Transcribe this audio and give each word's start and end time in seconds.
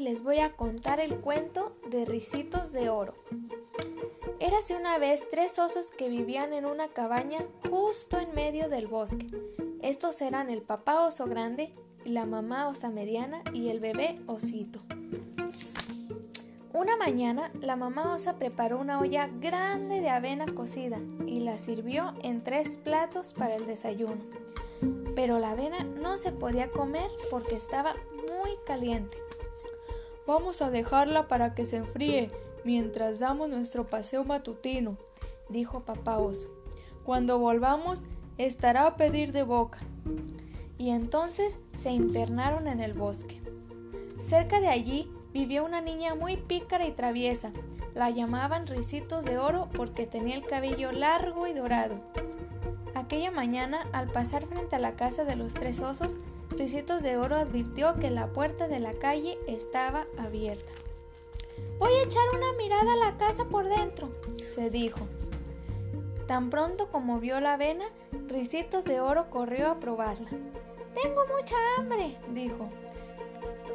Les 0.00 0.22
voy 0.22 0.38
a 0.38 0.52
contar 0.52 1.00
el 1.00 1.16
cuento 1.16 1.72
de 1.90 2.04
Ricitos 2.04 2.72
de 2.72 2.88
Oro. 2.88 3.14
Érase 4.38 4.76
una 4.76 4.96
vez 4.96 5.28
tres 5.28 5.58
osos 5.58 5.90
que 5.90 6.08
vivían 6.08 6.52
en 6.52 6.66
una 6.66 6.88
cabaña 6.88 7.44
justo 7.68 8.16
en 8.18 8.32
medio 8.34 8.68
del 8.68 8.86
bosque. 8.86 9.26
Estos 9.82 10.20
eran 10.22 10.50
el 10.50 10.62
papá 10.62 11.04
oso 11.04 11.26
grande, 11.26 11.74
la 12.04 12.26
mamá 12.26 12.68
osa 12.68 12.90
mediana 12.90 13.42
y 13.52 13.70
el 13.70 13.80
bebé 13.80 14.14
osito. 14.26 14.80
Una 16.72 16.96
mañana 16.96 17.50
la 17.60 17.74
mamá 17.76 18.14
osa 18.14 18.38
preparó 18.38 18.78
una 18.78 19.00
olla 19.00 19.28
grande 19.40 20.00
de 20.00 20.10
avena 20.10 20.46
cocida 20.46 20.98
y 21.26 21.40
la 21.40 21.58
sirvió 21.58 22.14
en 22.22 22.44
tres 22.44 22.76
platos 22.78 23.34
para 23.34 23.56
el 23.56 23.66
desayuno. 23.66 24.22
Pero 25.16 25.40
la 25.40 25.50
avena 25.50 25.82
no 25.82 26.18
se 26.18 26.30
podía 26.30 26.70
comer 26.70 27.10
porque 27.30 27.56
estaba 27.56 27.94
muy 28.40 28.52
caliente. 28.64 29.27
Vamos 30.28 30.60
a 30.60 30.70
dejarla 30.70 31.26
para 31.26 31.54
que 31.54 31.64
se 31.64 31.76
enfríe 31.76 32.30
mientras 32.62 33.18
damos 33.18 33.48
nuestro 33.48 33.86
paseo 33.86 34.24
matutino, 34.24 34.98
dijo 35.48 35.80
papá 35.80 36.18
oso. 36.18 36.50
Cuando 37.02 37.38
volvamos 37.38 38.04
estará 38.36 38.86
a 38.86 38.96
pedir 38.96 39.32
de 39.32 39.42
boca. 39.42 39.78
Y 40.76 40.90
entonces 40.90 41.58
se 41.78 41.92
internaron 41.92 42.68
en 42.68 42.80
el 42.80 42.92
bosque. 42.92 43.40
Cerca 44.20 44.60
de 44.60 44.68
allí 44.68 45.10
vivió 45.32 45.64
una 45.64 45.80
niña 45.80 46.14
muy 46.14 46.36
pícara 46.36 46.86
y 46.86 46.92
traviesa. 46.92 47.50
La 47.94 48.10
llamaban 48.10 48.66
Ricitos 48.66 49.24
de 49.24 49.38
Oro 49.38 49.70
porque 49.72 50.06
tenía 50.06 50.36
el 50.36 50.44
cabello 50.44 50.92
largo 50.92 51.46
y 51.46 51.54
dorado. 51.54 51.94
Aquella 52.94 53.30
mañana, 53.30 53.80
al 53.92 54.12
pasar 54.12 54.46
frente 54.46 54.76
a 54.76 54.78
la 54.78 54.92
casa 54.92 55.24
de 55.24 55.36
los 55.36 55.54
tres 55.54 55.80
osos, 55.80 56.18
Ricitos 56.58 57.04
de 57.04 57.16
Oro 57.16 57.36
advirtió 57.36 57.94
que 57.94 58.10
la 58.10 58.32
puerta 58.32 58.66
de 58.66 58.80
la 58.80 58.92
calle 58.92 59.38
estaba 59.46 60.06
abierta. 60.18 60.72
Voy 61.78 61.92
a 61.92 62.02
echar 62.02 62.24
una 62.34 62.52
mirada 62.58 62.94
a 62.94 62.96
la 62.96 63.16
casa 63.16 63.44
por 63.44 63.68
dentro, 63.68 64.10
se 64.52 64.68
dijo. 64.68 64.98
Tan 66.26 66.50
pronto 66.50 66.90
como 66.90 67.20
vio 67.20 67.40
la 67.40 67.54
avena, 67.54 67.84
Ricitos 68.26 68.84
de 68.84 68.98
Oro 68.98 69.30
corrió 69.30 69.70
a 69.70 69.76
probarla. 69.76 70.28
Tengo 71.00 71.22
mucha 71.32 71.54
hambre, 71.78 72.16
dijo. 72.34 72.68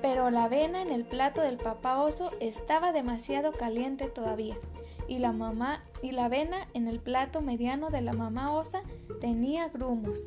Pero 0.00 0.30
la 0.30 0.44
avena 0.44 0.80
en 0.80 0.90
el 0.90 1.04
plato 1.04 1.42
del 1.42 1.58
papá 1.58 2.00
oso 2.00 2.30
estaba 2.40 2.92
demasiado 2.92 3.52
caliente 3.52 4.08
todavía, 4.08 4.56
y 5.06 5.18
la 5.18 5.32
mamá 5.32 5.84
y 6.00 6.12
la 6.12 6.24
avena 6.24 6.66
en 6.72 6.88
el 6.88 6.98
plato 6.98 7.42
mediano 7.42 7.90
de 7.90 8.00
la 8.00 8.14
mamá 8.14 8.52
osa 8.52 8.82
tenía 9.20 9.68
grumos. 9.68 10.20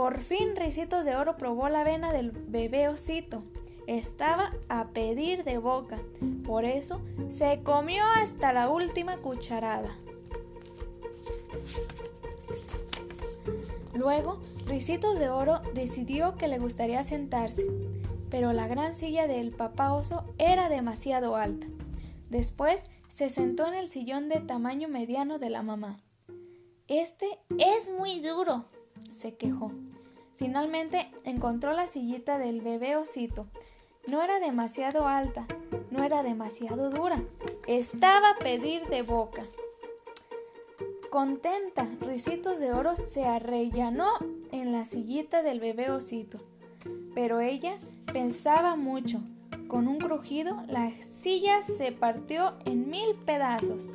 Por 0.00 0.22
fin 0.22 0.56
Ricitos 0.56 1.04
de 1.04 1.14
Oro 1.14 1.36
probó 1.36 1.68
la 1.68 1.82
avena 1.82 2.10
del 2.10 2.30
bebé 2.30 2.88
osito. 2.88 3.42
Estaba 3.86 4.50
a 4.70 4.88
pedir 4.94 5.44
de 5.44 5.58
boca, 5.58 5.98
por 6.42 6.64
eso 6.64 7.02
se 7.28 7.62
comió 7.62 8.02
hasta 8.16 8.54
la 8.54 8.70
última 8.70 9.18
cucharada. 9.18 9.90
Luego, 13.92 14.40
Ricitos 14.64 15.18
de 15.18 15.28
Oro 15.28 15.60
decidió 15.74 16.34
que 16.38 16.48
le 16.48 16.58
gustaría 16.58 17.02
sentarse, 17.02 17.66
pero 18.30 18.54
la 18.54 18.68
gran 18.68 18.96
silla 18.96 19.26
del 19.26 19.50
papá 19.50 19.92
oso 19.92 20.24
era 20.38 20.70
demasiado 20.70 21.36
alta. 21.36 21.66
Después 22.30 22.86
se 23.08 23.28
sentó 23.28 23.66
en 23.66 23.74
el 23.74 23.90
sillón 23.90 24.30
de 24.30 24.40
tamaño 24.40 24.88
mediano 24.88 25.38
de 25.38 25.50
la 25.50 25.62
mamá. 25.62 26.00
Este 26.88 27.38
es 27.58 27.92
muy 27.98 28.20
duro, 28.20 28.64
se 29.12 29.36
quejó. 29.36 29.72
Finalmente 30.40 31.10
encontró 31.24 31.74
la 31.74 31.86
sillita 31.86 32.38
del 32.38 32.62
bebé 32.62 32.96
osito. 32.96 33.46
No 34.08 34.22
era 34.22 34.40
demasiado 34.40 35.06
alta, 35.06 35.46
no 35.90 36.02
era 36.02 36.22
demasiado 36.22 36.88
dura. 36.88 37.22
Estaba 37.66 38.30
a 38.30 38.38
pedir 38.38 38.86
de 38.86 39.02
boca. 39.02 39.44
Contenta, 41.10 41.86
Ricitos 42.00 42.58
de 42.58 42.72
Oro 42.72 42.96
se 42.96 43.26
arrellanó 43.26 44.12
en 44.50 44.72
la 44.72 44.86
sillita 44.86 45.42
del 45.42 45.60
bebé 45.60 45.90
osito. 45.90 46.38
Pero 47.14 47.40
ella 47.40 47.76
pensaba 48.10 48.76
mucho. 48.76 49.20
Con 49.68 49.88
un 49.88 49.98
crujido, 49.98 50.56
la 50.68 50.90
silla 51.20 51.60
se 51.62 51.92
partió 51.92 52.54
en 52.64 52.88
mil 52.88 53.14
pedazos. 53.26 53.90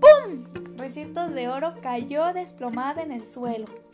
¡Pum! 0.00 0.76
Ricitos 0.76 1.32
de 1.32 1.48
Oro 1.48 1.74
cayó 1.80 2.32
desplomada 2.32 3.04
en 3.04 3.12
el 3.12 3.24
suelo. 3.24 3.85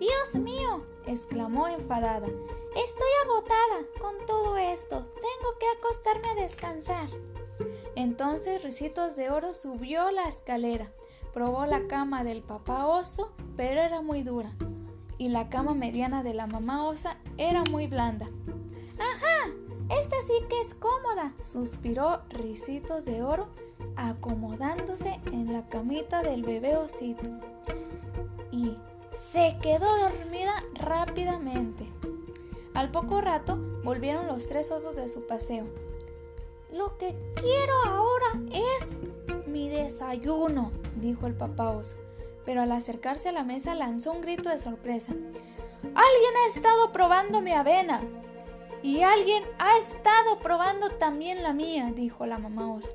Dios 0.00 0.34
mío, 0.34 0.82
exclamó 1.06 1.68
enfadada. 1.68 2.26
Estoy 2.26 3.08
agotada 3.24 3.84
con 4.00 4.14
todo 4.26 4.56
esto. 4.56 5.04
Tengo 5.14 5.58
que 5.60 5.66
acostarme 5.76 6.30
a 6.30 6.34
descansar. 6.36 7.10
Entonces 7.96 8.64
Ricitos 8.64 9.14
de 9.14 9.28
Oro 9.28 9.52
subió 9.52 10.10
la 10.10 10.26
escalera. 10.26 10.90
Probó 11.34 11.66
la 11.66 11.86
cama 11.86 12.24
del 12.24 12.42
papá 12.42 12.86
oso, 12.86 13.32
pero 13.58 13.82
era 13.82 14.00
muy 14.00 14.22
dura. 14.22 14.52
Y 15.18 15.28
la 15.28 15.50
cama 15.50 15.74
mediana 15.74 16.22
de 16.22 16.32
la 16.32 16.46
mamá 16.46 16.86
osa 16.86 17.18
era 17.36 17.62
muy 17.64 17.86
blanda. 17.86 18.30
¡Ajá! 18.98 19.52
Esta 19.90 20.16
sí 20.22 20.32
que 20.48 20.60
es 20.60 20.72
cómoda, 20.72 21.34
suspiró 21.42 22.22
Ricitos 22.30 23.04
de 23.04 23.22
Oro, 23.22 23.48
acomodándose 23.96 25.20
en 25.26 25.52
la 25.52 25.68
camita 25.68 26.22
del 26.22 26.42
bebé 26.42 26.78
osito. 26.78 27.28
Y 28.50 28.78
se 29.12 29.56
quedó 29.62 29.86
dormida 29.98 30.64
rápidamente. 30.74 31.86
Al 32.74 32.90
poco 32.90 33.20
rato 33.20 33.58
volvieron 33.82 34.26
los 34.26 34.46
tres 34.46 34.70
osos 34.70 34.96
de 34.96 35.08
su 35.08 35.26
paseo. 35.26 35.66
Lo 36.72 36.96
que 36.98 37.16
quiero 37.34 37.74
ahora 37.84 38.40
es 38.52 39.02
mi 39.46 39.68
desayuno, 39.68 40.70
dijo 40.96 41.26
el 41.26 41.34
papá 41.34 41.70
oso, 41.70 41.96
pero 42.44 42.62
al 42.62 42.72
acercarse 42.72 43.28
a 43.28 43.32
la 43.32 43.42
mesa 43.42 43.74
lanzó 43.74 44.12
un 44.12 44.20
grito 44.20 44.48
de 44.48 44.58
sorpresa. 44.58 45.12
Alguien 45.82 46.34
ha 46.44 46.48
estado 46.48 46.92
probando 46.92 47.40
mi 47.40 47.52
avena. 47.52 48.02
Y 48.82 49.02
alguien 49.02 49.44
ha 49.58 49.76
estado 49.76 50.38
probando 50.38 50.88
también 50.90 51.42
la 51.42 51.52
mía, 51.52 51.92
dijo 51.94 52.24
la 52.24 52.38
mamá 52.38 52.72
oso. 52.72 52.88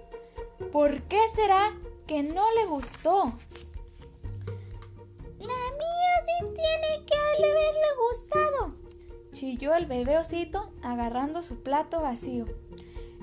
¿Por 0.71 1.03
qué 1.03 1.19
será 1.35 1.73
que 2.07 2.23
no 2.23 2.43
le 2.55 2.65
gustó? 2.65 3.33
Tiene 6.39 7.05
que 7.05 7.15
haberle 7.15 7.87
gustado, 8.09 8.75
chilló 9.33 9.75
el 9.75 9.85
bebé 9.85 10.17
osito 10.17 10.71
agarrando 10.81 11.43
su 11.43 11.61
plato 11.61 12.01
vacío. 12.01 12.45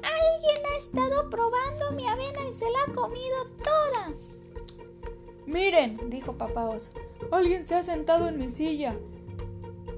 Alguien 0.03 0.67
ha 0.67 0.77
estado 0.79 1.31
probando 1.31 1.93
mi 1.93 2.09
avena 2.09 2.49
y 2.49 2.53
se 2.53 2.69
la 2.71 2.79
ha 2.87 2.93
comido 2.95 3.47
toda. 3.63 4.13
Miren, 5.47 6.11
dijo 6.11 6.33
papá 6.37 6.65
oso, 6.65 6.93
alguien 7.31 7.67
se 7.67 7.75
ha 7.75 7.83
sentado 7.83 8.29
en 8.29 8.39
mi 8.39 8.51
silla. 8.51 8.97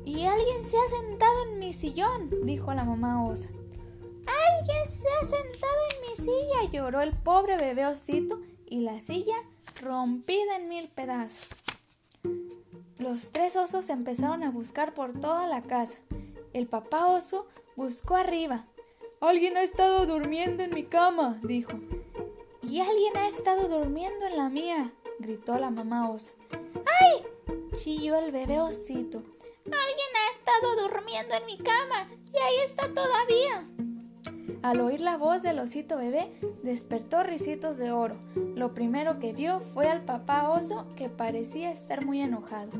Y 0.05 0.27
alguien 0.27 0.63
se 0.63 0.77
ha 0.77 0.89
sentado 0.89 1.45
en 1.45 1.59
mi 1.59 1.73
sillón, 1.73 2.31
dijo 2.45 2.75
la 2.75 2.85
mamá 2.85 3.27
osa. 3.27 3.49
Alguien 4.27 4.87
se 4.87 5.09
ha 5.09 5.25
sentado 5.25 5.73
en 5.93 6.11
mi 6.11 6.17
silla, 6.17 6.71
lloró 6.71 7.01
el 7.01 7.13
pobre 7.13 7.57
bebé 7.57 7.87
osito 7.87 8.41
y 8.67 8.81
la 8.81 9.01
silla 9.01 9.37
rompida 9.81 10.57
en 10.57 10.69
mil 10.69 10.89
pedazos. 10.89 11.64
Los 13.05 13.33
tres 13.33 13.55
osos 13.55 13.91
empezaron 13.91 14.43
a 14.45 14.51
buscar 14.51 14.95
por 14.95 15.13
toda 15.21 15.47
la 15.47 15.61
casa. 15.61 15.99
El 16.55 16.67
papá 16.67 17.05
oso 17.05 17.47
buscó 17.77 18.17
arriba. 18.17 18.65
Alguien 19.21 19.59
ha 19.59 19.63
estado 19.63 20.07
durmiendo 20.07 20.63
en 20.63 20.75
mi 20.75 20.85
cama, 20.85 21.39
dijo. 21.43 21.73
Y 22.63 22.81
alguien 22.81 23.15
ha 23.19 23.29
estado 23.29 23.69
durmiendo 23.69 24.25
en 24.25 24.39
la 24.39 24.49
mía, 24.49 24.91
gritó 25.19 25.59
la 25.59 25.69
mamá 25.69 26.11
osa. 26.11 26.33
¡Ay! 27.03 27.27
chilló 27.77 28.17
el 28.17 28.33
bebé 28.33 28.62
osito. 28.62 29.19
Alguien 29.19 30.11
ha 30.17 30.39
estado 30.39 30.89
durmiendo 30.89 31.35
en 31.35 31.45
mi 31.45 31.59
cama 31.59 32.09
y 32.33 32.39
ahí 32.39 32.57
está 32.65 32.89
todavía. 32.89 33.69
Al 34.62 34.81
oír 34.81 35.00
la 35.00 35.17
voz 35.17 35.43
del 35.43 35.58
osito 35.58 35.96
bebé, 35.96 36.32
despertó 36.62 37.23
risitos 37.23 37.79
de 37.79 37.93
oro. 37.93 38.17
Lo 38.55 38.75
primero 38.75 39.19
que 39.19 39.32
vio 39.32 39.61
fue 39.61 39.88
al 39.88 40.05
papá 40.05 40.49
oso 40.49 40.87
que 40.96 41.08
parecía 41.08 41.70
estar 41.70 42.05
muy 42.05 42.20
enojado. 42.20 42.73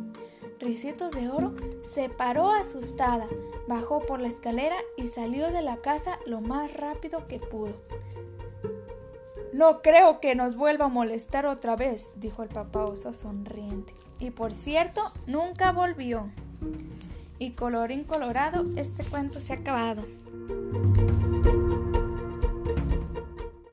Ricitos 0.61 1.13
de 1.13 1.29
Oro 1.29 1.55
se 1.83 2.09
paró 2.09 2.51
asustada, 2.51 3.27
bajó 3.69 4.01
por 4.01 4.21
la 4.21 4.29
escalera 4.29 4.77
y 4.97 5.09
salió 5.09 5.51
de 5.51 5.61
la 5.61 5.79
casa 5.79 6.19
lo 6.27 6.41
más 6.41 6.73
rápido 6.73 7.27
que 7.27 7.39
pudo. 7.39 7.75
No 9.53 9.83
creo 9.83 10.21
que 10.21 10.35
nos 10.35 10.57
vuelva 10.57 10.87
a 10.87 10.89
molestar 10.89 11.45
otra 11.45 11.77
vez, 11.77 12.11
dijo 12.17 12.43
el 12.43 12.49
papá 12.49 12.85
oso 12.85 13.13
sonriente. 13.13 13.93
Y 14.19 14.31
por 14.31 14.55
cierto, 14.55 15.13
nunca 15.27 15.71
volvió. 15.71 16.31
Y 17.39 17.51
colorín 17.51 18.05
colorado, 18.05 18.65
este 18.77 19.05
cuento 19.05 19.41
se 19.41 19.53
ha 19.53 19.57
acabado. 19.57 20.05